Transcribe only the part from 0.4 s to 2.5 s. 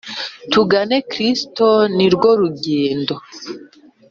tugane kristu ni rwo